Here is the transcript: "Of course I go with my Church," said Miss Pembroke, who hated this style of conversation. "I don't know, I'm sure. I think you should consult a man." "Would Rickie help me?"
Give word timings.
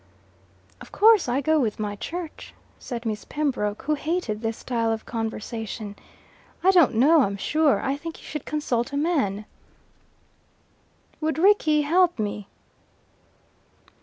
"Of 0.81 0.91
course 0.91 1.29
I 1.29 1.41
go 1.41 1.59
with 1.59 1.77
my 1.79 1.95
Church," 1.95 2.55
said 2.79 3.05
Miss 3.05 3.23
Pembroke, 3.23 3.83
who 3.83 3.93
hated 3.93 4.41
this 4.41 4.57
style 4.57 4.91
of 4.91 5.05
conversation. 5.05 5.95
"I 6.63 6.71
don't 6.71 6.95
know, 6.95 7.21
I'm 7.21 7.37
sure. 7.37 7.79
I 7.79 7.97
think 7.97 8.17
you 8.17 8.25
should 8.25 8.43
consult 8.43 8.91
a 8.91 8.97
man." 8.97 9.45
"Would 11.19 11.37
Rickie 11.37 11.81
help 11.83 12.17
me?" 12.17 12.47